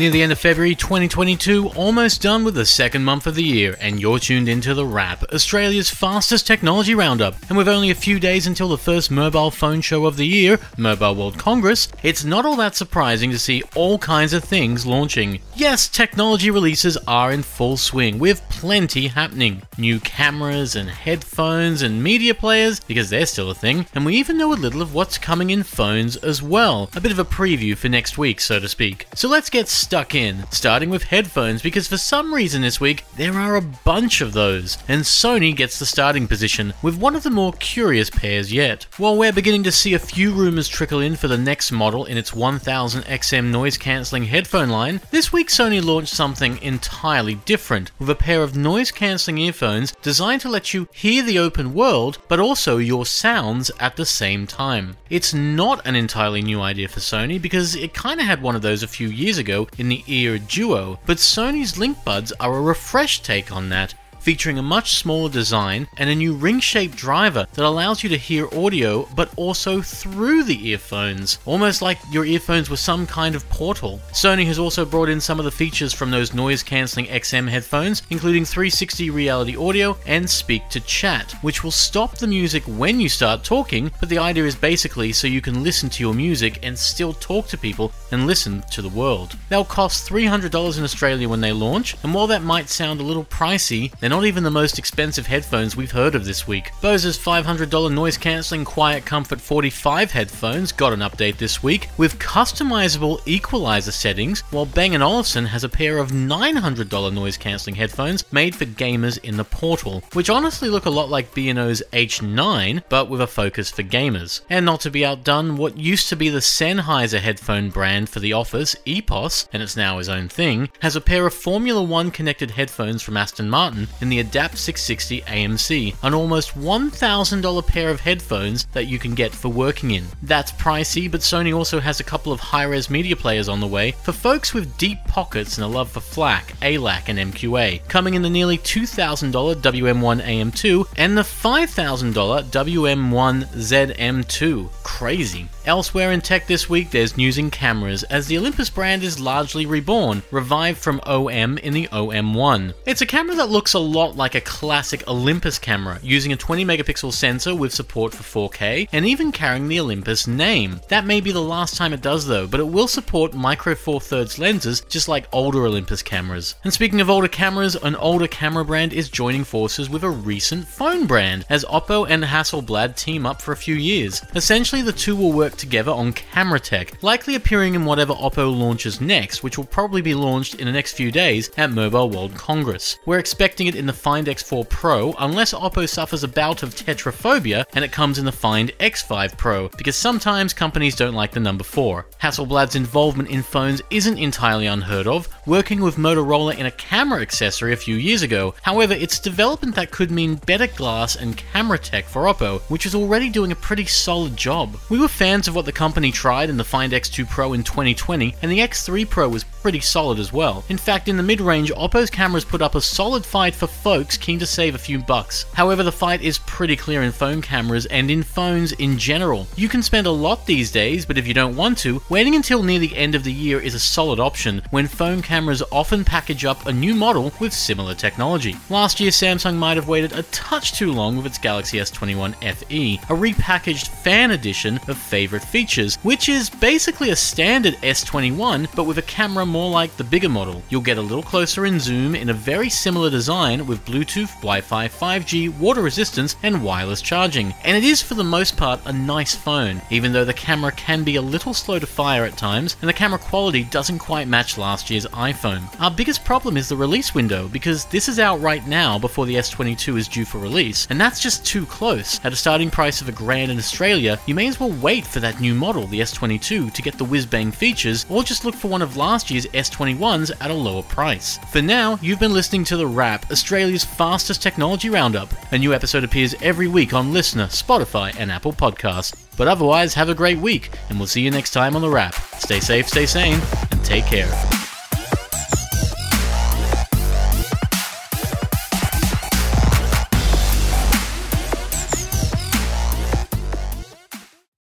Near 0.00 0.10
the 0.10 0.22
end 0.22 0.32
of 0.32 0.38
February 0.38 0.74
2022, 0.74 1.72
almost 1.76 2.22
done 2.22 2.42
with 2.42 2.54
the 2.54 2.64
second 2.64 3.04
month 3.04 3.26
of 3.26 3.34
the 3.34 3.44
year, 3.44 3.76
and 3.82 4.00
you're 4.00 4.18
tuned 4.18 4.48
into 4.48 4.72
The 4.72 4.86
Wrap, 4.86 5.24
Australia's 5.24 5.90
fastest 5.90 6.46
technology 6.46 6.94
roundup. 6.94 7.34
And 7.50 7.58
with 7.58 7.68
only 7.68 7.90
a 7.90 7.94
few 7.94 8.18
days 8.18 8.46
until 8.46 8.70
the 8.70 8.78
first 8.78 9.10
mobile 9.10 9.50
phone 9.50 9.82
show 9.82 10.06
of 10.06 10.16
the 10.16 10.26
year, 10.26 10.58
Mobile 10.78 11.14
World 11.14 11.36
Congress, 11.36 11.86
it's 12.02 12.24
not 12.24 12.46
all 12.46 12.56
that 12.56 12.76
surprising 12.76 13.30
to 13.30 13.38
see 13.38 13.62
all 13.76 13.98
kinds 13.98 14.32
of 14.32 14.42
things 14.42 14.86
launching. 14.86 15.42
Yes, 15.54 15.86
technology 15.86 16.50
releases 16.50 16.96
are 17.06 17.30
in 17.30 17.42
full 17.42 17.76
swing, 17.76 18.18
with 18.18 18.40
plenty 18.48 19.08
happening. 19.08 19.60
New 19.76 20.00
cameras 20.00 20.76
and 20.76 20.88
headphones 20.88 21.82
and 21.82 22.02
media 22.02 22.34
players, 22.34 22.80
because 22.80 23.10
they're 23.10 23.26
still 23.26 23.50
a 23.50 23.54
thing, 23.54 23.84
and 23.94 24.06
we 24.06 24.16
even 24.16 24.38
know 24.38 24.50
a 24.50 24.54
little 24.54 24.80
of 24.80 24.94
what's 24.94 25.18
coming 25.18 25.50
in 25.50 25.62
phones 25.62 26.16
as 26.16 26.42
well. 26.42 26.88
A 26.96 27.02
bit 27.02 27.12
of 27.12 27.18
a 27.18 27.24
preview 27.26 27.76
for 27.76 27.90
next 27.90 28.16
week, 28.16 28.40
so 28.40 28.58
to 28.58 28.66
speak. 28.66 29.06
So 29.14 29.28
let's 29.28 29.50
get 29.50 29.68
stuck 29.90 30.14
in, 30.14 30.44
starting 30.52 30.88
with 30.88 31.02
headphones, 31.02 31.62
because 31.62 31.88
for 31.88 31.96
some 31.96 32.32
reason 32.32 32.62
this 32.62 32.80
week 32.80 33.04
there 33.16 33.34
are 33.34 33.56
a 33.56 33.60
bunch 33.60 34.20
of 34.20 34.32
those, 34.32 34.78
and 34.86 35.02
Sony 35.02 35.52
gets 35.54 35.80
the 35.80 35.84
starting 35.84 36.28
position 36.28 36.72
with 36.80 36.96
one 36.96 37.16
of 37.16 37.24
the 37.24 37.28
more 37.30 37.52
curious 37.54 38.08
pairs 38.08 38.52
yet. 38.52 38.86
While 38.98 39.16
we're 39.16 39.32
beginning 39.32 39.64
to 39.64 39.72
see 39.72 39.94
a 39.94 39.98
few 39.98 40.30
rumors 40.30 40.68
trickle 40.68 41.00
in 41.00 41.16
for 41.16 41.26
the 41.26 41.36
next 41.36 41.72
model 41.72 42.04
in 42.04 42.16
its 42.16 42.30
1000XM 42.30 43.50
noise 43.50 43.76
cancelling 43.76 44.22
headphone 44.22 44.68
line, 44.68 45.00
this 45.10 45.32
week 45.32 45.48
Sony 45.48 45.84
launched 45.84 46.14
something 46.14 46.62
entirely 46.62 47.34
different, 47.34 47.90
with 47.98 48.10
a 48.10 48.14
pair 48.14 48.44
of 48.44 48.56
noise 48.56 48.92
cancelling 48.92 49.38
earphones 49.38 49.90
designed 50.02 50.40
to 50.42 50.48
let 50.48 50.72
you 50.72 50.86
hear 50.92 51.24
the 51.24 51.40
open 51.40 51.74
world, 51.74 52.18
but 52.28 52.38
also 52.38 52.76
your 52.76 53.04
sounds 53.04 53.72
at 53.80 53.96
the 53.96 54.06
same 54.06 54.46
time. 54.46 54.96
It's 55.10 55.34
not 55.34 55.84
an 55.84 55.96
entirely 55.96 56.42
new 56.42 56.60
idea 56.60 56.86
for 56.86 57.00
Sony 57.00 57.42
because 57.42 57.74
it 57.74 57.92
kinda 57.92 58.22
had 58.22 58.40
one 58.40 58.54
of 58.54 58.62
those 58.62 58.84
a 58.84 58.86
few 58.86 59.08
years 59.08 59.36
ago 59.36 59.66
in 59.80 59.88
the 59.88 60.04
Ear 60.06 60.38
Duo, 60.38 60.98
but 61.06 61.16
Sony's 61.16 61.72
LinkBuds 61.72 62.32
are 62.38 62.54
a 62.54 62.60
refreshed 62.60 63.24
take 63.24 63.50
on 63.50 63.70
that, 63.70 63.94
featuring 64.20 64.58
a 64.58 64.62
much 64.62 64.94
smaller 64.94 65.28
design 65.28 65.88
and 65.96 66.08
a 66.08 66.14
new 66.14 66.34
ring 66.34 66.60
shaped 66.60 66.96
driver 66.96 67.46
that 67.54 67.64
allows 67.64 68.02
you 68.02 68.08
to 68.08 68.16
hear 68.16 68.48
audio 68.54 69.08
but 69.16 69.32
also 69.36 69.80
through 69.80 70.44
the 70.44 70.68
earphones, 70.68 71.38
almost 71.44 71.82
like 71.82 71.98
your 72.10 72.24
earphones 72.24 72.70
were 72.70 72.76
some 72.76 73.06
kind 73.06 73.34
of 73.34 73.48
portal. 73.50 74.00
Sony 74.12 74.46
has 74.46 74.58
also 74.58 74.84
brought 74.84 75.08
in 75.08 75.20
some 75.20 75.38
of 75.38 75.44
the 75.44 75.50
features 75.50 75.92
from 75.92 76.10
those 76.10 76.34
noise 76.34 76.62
cancelling 76.62 77.06
XM 77.06 77.48
headphones, 77.48 78.02
including 78.10 78.44
360 78.44 79.10
reality 79.10 79.56
audio 79.56 79.96
and 80.06 80.28
speak 80.28 80.68
to 80.68 80.80
chat, 80.80 81.32
which 81.42 81.64
will 81.64 81.70
stop 81.70 82.18
the 82.18 82.26
music 82.26 82.62
when 82.64 83.00
you 83.00 83.08
start 83.08 83.44
talking, 83.44 83.90
but 84.00 84.08
the 84.08 84.18
idea 84.18 84.44
is 84.44 84.54
basically 84.54 85.12
so 85.12 85.26
you 85.26 85.40
can 85.40 85.62
listen 85.62 85.88
to 85.88 86.02
your 86.02 86.14
music 86.14 86.58
and 86.62 86.78
still 86.78 87.12
talk 87.14 87.46
to 87.46 87.58
people 87.58 87.92
and 88.12 88.26
listen 88.26 88.62
to 88.70 88.82
the 88.82 88.88
world. 88.88 89.36
They'll 89.48 89.64
cost 89.64 90.08
$300 90.08 90.78
in 90.78 90.84
Australia 90.84 91.28
when 91.28 91.40
they 91.40 91.52
launch, 91.52 91.96
and 92.02 92.12
while 92.12 92.26
that 92.26 92.42
might 92.42 92.68
sound 92.68 93.00
a 93.00 93.04
little 93.04 93.24
pricey, 93.24 93.92
they're 94.00 94.09
not 94.10 94.26
even 94.26 94.42
the 94.42 94.50
most 94.50 94.76
expensive 94.76 95.28
headphones 95.28 95.76
we've 95.76 95.92
heard 95.92 96.16
of 96.16 96.24
this 96.24 96.44
week. 96.44 96.72
Bose's 96.80 97.16
$500 97.16 97.94
noise 97.94 98.18
cancelling 98.18 98.64
QuietComfort 98.64 99.40
45 99.40 100.10
headphones 100.10 100.72
got 100.72 100.92
an 100.92 100.98
update 100.98 101.36
this 101.36 101.62
week 101.62 101.88
with 101.96 102.18
customizable 102.18 103.20
equalizer 103.24 103.92
settings, 103.92 104.40
while 104.50 104.66
Bang 104.66 104.96
& 104.96 105.00
Olufsen 105.00 105.46
has 105.46 105.62
a 105.62 105.68
pair 105.68 105.98
of 105.98 106.10
$900 106.10 107.14
noise 107.14 107.36
cancelling 107.36 107.76
headphones 107.76 108.24
made 108.32 108.56
for 108.56 108.64
gamers 108.64 109.22
in 109.22 109.36
the 109.36 109.44
Portal, 109.44 110.02
which 110.12 110.28
honestly 110.28 110.68
look 110.68 110.86
a 110.86 110.90
lot 110.90 111.08
like 111.08 111.32
B&O's 111.32 111.80
H9, 111.92 112.82
but 112.88 113.08
with 113.08 113.20
a 113.20 113.28
focus 113.28 113.70
for 113.70 113.84
gamers. 113.84 114.40
And 114.50 114.66
not 114.66 114.80
to 114.80 114.90
be 114.90 115.06
outdone, 115.06 115.56
what 115.56 115.78
used 115.78 116.08
to 116.08 116.16
be 116.16 116.30
the 116.30 116.38
Sennheiser 116.38 117.20
headphone 117.20 117.70
brand 117.70 118.08
for 118.08 118.18
the 118.18 118.32
Office, 118.32 118.74
EPOS, 118.86 119.46
and 119.52 119.62
it's 119.62 119.76
now 119.76 119.98
his 119.98 120.08
own 120.08 120.28
thing, 120.28 120.68
has 120.80 120.96
a 120.96 121.00
pair 121.00 121.28
of 121.28 121.32
Formula 121.32 121.80
One 121.80 122.10
connected 122.10 122.50
headphones 122.50 123.02
from 123.02 123.16
Aston 123.16 123.48
Martin 123.48 123.86
in 124.00 124.08
the 124.08 124.20
Adapt 124.20 124.58
660 124.58 125.22
AMC, 125.22 125.94
an 126.02 126.14
almost 126.14 126.58
$1,000 126.58 127.66
pair 127.66 127.90
of 127.90 128.00
headphones 128.00 128.66
that 128.72 128.86
you 128.86 128.98
can 128.98 129.14
get 129.14 129.32
for 129.32 129.48
working 129.48 129.92
in. 129.92 130.04
That's 130.22 130.52
pricey, 130.52 131.10
but 131.10 131.20
Sony 131.20 131.54
also 131.54 131.80
has 131.80 132.00
a 132.00 132.04
couple 132.04 132.32
of 132.32 132.40
high 132.40 132.64
res 132.64 132.90
media 132.90 133.16
players 133.16 133.48
on 133.48 133.60
the 133.60 133.66
way 133.66 133.92
for 134.02 134.12
folks 134.12 134.54
with 134.54 134.76
deep 134.78 134.98
pockets 135.06 135.58
and 135.58 135.64
a 135.64 135.68
love 135.68 135.90
for 135.90 136.00
FLAC, 136.00 136.54
ALAC, 136.62 137.08
and 137.08 137.18
MQA, 137.32 137.86
coming 137.88 138.14
in 138.14 138.22
the 138.22 138.30
nearly 138.30 138.58
$2,000 138.58 139.30
WM1 139.32 140.22
AM2 140.22 140.86
and 140.96 141.16
the 141.16 141.22
$5,000 141.22 142.12
WM1 142.44 143.44
ZM2. 143.46 144.70
Crazy. 144.82 145.48
Elsewhere 145.66 146.12
in 146.12 146.20
tech 146.20 146.46
this 146.46 146.68
week, 146.70 146.90
there's 146.90 147.16
news 147.16 147.38
in 147.38 147.50
cameras, 147.50 148.02
as 148.04 148.26
the 148.26 148.38
Olympus 148.38 148.70
brand 148.70 149.02
is 149.02 149.20
largely 149.20 149.66
reborn, 149.66 150.22
revived 150.30 150.78
from 150.78 151.00
OM 151.06 151.58
in 151.58 151.74
the 151.74 151.86
OM1. 151.88 152.72
It's 152.86 153.02
a 153.02 153.06
camera 153.06 153.36
that 153.36 153.50
looks 153.50 153.74
a 153.74 153.78
lot 153.90 154.16
like 154.16 154.34
a 154.34 154.40
classic 154.40 155.06
Olympus 155.08 155.58
camera, 155.58 155.98
using 156.02 156.32
a 156.32 156.36
20 156.36 156.64
megapixel 156.64 157.12
sensor 157.12 157.54
with 157.54 157.74
support 157.74 158.14
for 158.14 158.48
4K, 158.50 158.88
and 158.92 159.04
even 159.06 159.32
carrying 159.32 159.68
the 159.68 159.80
Olympus 159.80 160.26
name. 160.26 160.80
That 160.88 161.06
may 161.06 161.20
be 161.20 161.32
the 161.32 161.40
last 161.40 161.76
time 161.76 161.92
it 161.92 162.02
does 162.02 162.26
though, 162.26 162.46
but 162.46 162.60
it 162.60 162.68
will 162.68 162.88
support 162.88 163.34
micro 163.34 163.74
four 163.74 164.00
thirds 164.00 164.38
lenses, 164.38 164.80
just 164.82 165.08
like 165.08 165.28
older 165.32 165.66
Olympus 165.66 166.02
cameras. 166.02 166.54
And 166.64 166.72
speaking 166.72 167.00
of 167.00 167.10
older 167.10 167.28
cameras, 167.28 167.76
an 167.76 167.96
older 167.96 168.28
camera 168.28 168.64
brand 168.64 168.92
is 168.92 169.08
joining 169.08 169.44
forces 169.44 169.90
with 169.90 170.04
a 170.04 170.10
recent 170.10 170.66
phone 170.66 171.06
brand, 171.06 171.44
as 171.50 171.64
Oppo 171.64 172.06
and 172.08 172.24
Hasselblad 172.24 172.96
team 172.96 173.26
up 173.26 173.42
for 173.42 173.52
a 173.52 173.56
few 173.56 173.74
years. 173.74 174.22
Essentially, 174.34 174.82
the 174.82 174.92
two 174.92 175.16
will 175.16 175.32
work 175.32 175.56
together 175.56 175.92
on 175.92 176.12
camera 176.12 176.60
tech, 176.60 177.02
likely 177.02 177.34
appearing 177.34 177.74
in 177.74 177.84
whatever 177.84 178.14
Oppo 178.14 178.56
launches 178.56 179.00
next, 179.00 179.42
which 179.42 179.58
will 179.58 179.64
probably 179.64 180.02
be 180.02 180.14
launched 180.14 180.54
in 180.54 180.66
the 180.66 180.72
next 180.72 180.92
few 180.92 181.10
days 181.10 181.50
at 181.56 181.70
Mobile 181.70 182.10
World 182.10 182.34
Congress. 182.34 182.98
We're 183.06 183.18
expecting 183.18 183.66
it 183.66 183.74
in 183.80 183.86
the 183.86 183.92
Find 183.92 184.28
X4 184.28 184.68
Pro, 184.68 185.12
unless 185.18 185.52
Oppo 185.52 185.88
suffers 185.88 186.22
a 186.22 186.28
bout 186.28 186.62
of 186.62 186.76
tetraphobia 186.76 187.64
and 187.72 187.84
it 187.84 187.90
comes 187.90 188.18
in 188.18 188.24
the 188.24 188.30
Find 188.30 188.70
X5 188.78 189.36
Pro, 189.36 189.68
because 189.70 189.96
sometimes 189.96 190.54
companies 190.54 190.94
don't 190.94 191.14
like 191.14 191.32
the 191.32 191.40
number 191.40 191.64
4. 191.64 192.06
Hasselblad's 192.22 192.76
involvement 192.76 193.30
in 193.30 193.42
phones 193.42 193.82
isn't 193.90 194.18
entirely 194.18 194.66
unheard 194.66 195.08
of, 195.08 195.28
working 195.50 195.80
with 195.80 195.96
Motorola 195.96 196.56
in 196.56 196.66
a 196.66 196.70
camera 196.70 197.20
accessory 197.20 197.72
a 197.72 197.76
few 197.76 197.96
years 197.96 198.22
ago. 198.22 198.54
However, 198.62 198.94
it's 198.94 199.18
development 199.18 199.74
that 199.74 199.90
could 199.90 200.12
mean 200.12 200.36
better 200.46 200.68
glass 200.68 201.16
and 201.16 201.36
camera 201.36 201.76
tech 201.76 202.04
for 202.04 202.22
Oppo, 202.22 202.60
which 202.70 202.86
is 202.86 202.94
already 202.94 203.28
doing 203.28 203.50
a 203.50 203.56
pretty 203.56 203.84
solid 203.84 204.36
job. 204.36 204.76
We 204.88 205.00
were 205.00 205.08
fans 205.08 205.48
of 205.48 205.56
what 205.56 205.64
the 205.64 205.72
company 205.72 206.12
tried 206.12 206.50
in 206.50 206.56
the 206.56 206.62
Find 206.62 206.92
X2 206.92 207.28
Pro 207.28 207.52
in 207.54 207.64
2020, 207.64 208.36
and 208.42 208.52
the 208.52 208.60
X3 208.60 209.10
Pro 209.10 209.28
was 209.28 209.42
pretty 209.42 209.80
solid 209.80 210.20
as 210.20 210.32
well. 210.32 210.64
In 210.68 210.78
fact, 210.78 211.08
in 211.08 211.16
the 211.16 211.22
mid 211.24 211.40
range, 211.40 211.72
Oppo's 211.72 212.10
cameras 212.10 212.44
put 212.44 212.62
up 212.62 212.76
a 212.76 212.80
solid 212.80 213.26
fight 213.26 213.56
for 213.56 213.66
folks 213.66 214.16
keen 214.16 214.38
to 214.38 214.46
save 214.46 214.76
a 214.76 214.78
few 214.78 215.00
bucks. 215.00 215.46
However, 215.54 215.82
the 215.82 215.90
fight 215.90 216.22
is 216.22 216.38
pretty 216.38 216.76
clear 216.76 217.02
in 217.02 217.10
phone 217.10 217.42
cameras 217.42 217.86
and 217.86 218.08
in 218.08 218.22
phones 218.22 218.70
in 218.72 218.98
general. 218.98 219.48
You 219.56 219.68
can 219.68 219.82
spend 219.82 220.06
a 220.06 220.12
lot 220.12 220.46
these 220.46 220.70
days, 220.70 221.04
but 221.04 221.18
if 221.18 221.26
you 221.26 221.34
don't 221.34 221.56
want 221.56 221.76
to, 221.78 222.00
waiting 222.08 222.36
until 222.36 222.62
near 222.62 222.78
the 222.78 222.96
end 222.96 223.16
of 223.16 223.24
the 223.24 223.32
year 223.32 223.60
is 223.60 223.74
a 223.74 223.80
solid 223.80 224.20
option 224.20 224.62
when 224.70 224.86
phone 224.86 225.20
cameras 225.20 225.39
often 225.72 226.04
package 226.04 226.44
up 226.44 226.66
a 226.66 226.72
new 226.72 226.94
model 226.94 227.32
with 227.40 227.52
similar 227.52 227.94
technology. 227.94 228.56
Last 228.68 229.00
year, 229.00 229.10
Samsung 229.10 229.56
might 229.56 229.76
have 229.76 229.88
waited 229.88 230.12
a 230.12 230.22
touch 230.24 230.72
too 230.72 230.92
long 230.92 231.16
with 231.16 231.24
its 231.24 231.38
Galaxy 231.38 231.78
S21 231.78 232.34
FE, 232.54 233.00
a 233.08 233.16
repackaged 233.16 233.88
fan 233.88 234.32
edition 234.32 234.78
of 234.86 234.98
favorite 234.98 235.42
features, 235.42 235.96
which 236.02 236.28
is 236.28 236.50
basically 236.50 237.10
a 237.10 237.16
standard 237.16 237.74
S21 237.76 238.74
but 238.74 238.84
with 238.84 238.98
a 238.98 239.02
camera 239.02 239.46
more 239.46 239.70
like 239.70 239.96
the 239.96 240.04
bigger 240.04 240.28
model. 240.28 240.62
You'll 240.68 240.82
get 240.82 240.98
a 240.98 241.02
little 241.02 241.22
closer 241.22 241.64
in 241.64 241.80
zoom 241.80 242.14
in 242.14 242.28
a 242.28 242.34
very 242.34 242.68
similar 242.68 243.08
design 243.08 243.66
with 243.66 243.84
Bluetooth, 243.86 244.34
Wi 244.40 244.60
Fi, 244.60 244.88
5G, 244.88 245.58
water 245.58 245.80
resistance, 245.80 246.36
and 246.42 246.62
wireless 246.62 247.00
charging. 247.00 247.54
And 247.64 247.76
it 247.76 247.84
is 247.84 248.02
for 248.02 248.14
the 248.14 248.24
most 248.24 248.56
part 248.56 248.80
a 248.84 248.92
nice 248.92 249.34
phone, 249.34 249.80
even 249.90 250.12
though 250.12 250.24
the 250.26 250.34
camera 250.34 250.72
can 250.72 251.02
be 251.02 251.16
a 251.16 251.22
little 251.22 251.54
slow 251.54 251.78
to 251.78 251.86
fire 251.86 252.24
at 252.24 252.36
times 252.36 252.76
and 252.80 252.88
the 252.88 252.92
camera 252.92 253.18
quality 253.18 253.64
doesn't 253.64 253.98
quite 253.98 254.28
match 254.28 254.58
last 254.58 254.90
year's 254.90 255.06
iPhone. 255.20 255.62
Our 255.80 255.90
biggest 255.90 256.24
problem 256.24 256.56
is 256.56 256.68
the 256.68 256.76
release 256.76 257.14
window 257.14 257.46
because 257.48 257.84
this 257.84 258.08
is 258.08 258.18
out 258.18 258.40
right 258.40 258.66
now 258.66 258.98
before 258.98 259.26
the 259.26 259.34
S22 259.34 259.98
is 259.98 260.08
due 260.08 260.24
for 260.24 260.38
release, 260.38 260.86
and 260.88 260.98
that's 260.98 261.20
just 261.20 261.44
too 261.44 261.66
close. 261.66 262.18
At 262.24 262.32
a 262.32 262.36
starting 262.36 262.70
price 262.70 263.00
of 263.00 263.08
a 263.08 263.12
grand 263.12 263.50
in 263.50 263.58
Australia, 263.58 264.18
you 264.26 264.34
may 264.34 264.48
as 264.48 264.58
well 264.58 264.72
wait 264.72 265.06
for 265.06 265.20
that 265.20 265.40
new 265.40 265.54
model, 265.54 265.86
the 265.86 266.00
S22, 266.00 266.72
to 266.72 266.82
get 266.82 266.96
the 266.96 267.04
whiz 267.04 267.26
bang 267.26 267.52
features, 267.52 268.06
or 268.08 268.22
just 268.22 268.44
look 268.44 268.54
for 268.54 268.68
one 268.68 268.82
of 268.82 268.96
last 268.96 269.30
year's 269.30 269.46
S21s 269.46 270.32
at 270.40 270.50
a 270.50 270.54
lower 270.54 270.82
price. 270.82 271.38
For 271.52 271.60
now, 271.60 271.98
you've 272.00 272.20
been 272.20 272.32
listening 272.32 272.64
to 272.64 272.76
The 272.76 272.86
Wrap, 272.86 273.30
Australia's 273.30 273.84
fastest 273.84 274.42
technology 274.42 274.88
roundup. 274.88 275.28
A 275.52 275.58
new 275.58 275.74
episode 275.74 276.02
appears 276.02 276.34
every 276.40 276.66
week 276.66 276.94
on 276.94 277.12
LiSTNR, 277.12 277.48
Spotify, 277.48 278.16
and 278.18 278.32
Apple 278.32 278.52
Podcasts. 278.52 279.14
But 279.36 279.48
otherwise, 279.48 279.94
have 279.94 280.08
a 280.08 280.14
great 280.14 280.38
week, 280.38 280.70
and 280.88 280.98
we'll 280.98 281.06
see 281.06 281.22
you 281.22 281.30
next 281.30 281.52
time 281.52 281.76
on 281.76 281.82
The 281.82 281.90
Wrap. 281.90 282.14
Stay 282.38 282.60
safe, 282.60 282.88
stay 282.88 283.06
sane, 283.06 283.40
and 283.70 283.84
take 283.84 284.04
care. 284.06 284.59